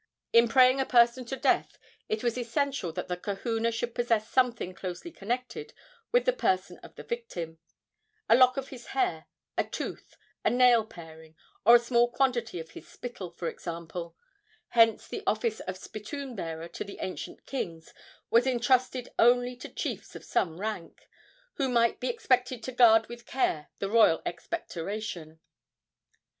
In 0.33 0.47
praying 0.47 0.81
a 0.81 0.85
person 0.87 1.25
to 1.25 1.35
death 1.35 1.77
it 2.09 2.23
was 2.23 2.35
essential 2.35 2.91
that 2.93 3.07
the 3.07 3.15
kahuna 3.15 3.71
should 3.71 3.93
possess 3.93 4.27
something 4.27 4.73
closely 4.73 5.11
connected 5.11 5.75
with 6.11 6.25
the 6.25 6.33
person 6.33 6.79
of 6.79 6.95
the 6.95 7.03
victim 7.03 7.59
a 8.27 8.35
lock 8.35 8.57
of 8.57 8.69
his 8.69 8.87
hair, 8.97 9.27
a 9.59 9.63
tooth, 9.63 10.17
a 10.43 10.49
nail 10.49 10.83
paring, 10.87 11.35
or 11.67 11.75
a 11.75 11.79
small 11.79 12.09
quantity 12.09 12.59
of 12.59 12.71
his 12.71 12.87
spittle, 12.87 13.29
for 13.29 13.47
example; 13.47 14.15
hence 14.69 15.07
the 15.07 15.21
office 15.27 15.59
of 15.59 15.77
spittoon 15.77 16.35
bearer 16.35 16.67
to 16.67 16.83
the 16.83 16.97
ancient 16.99 17.45
kings 17.45 17.93
was 18.31 18.47
entrusted 18.47 19.09
only 19.19 19.55
to 19.55 19.69
chiefs 19.69 20.15
of 20.15 20.25
some 20.25 20.59
rank, 20.59 21.07
who 21.57 21.69
might 21.69 21.99
be 21.99 22.09
expected 22.09 22.63
to 22.63 22.71
guard 22.71 23.05
with 23.05 23.27
care 23.27 23.67
the 23.77 23.87
royal 23.87 24.23
expectoration. 24.25 25.39